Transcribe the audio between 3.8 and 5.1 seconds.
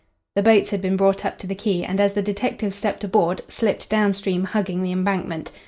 downstream, hugging the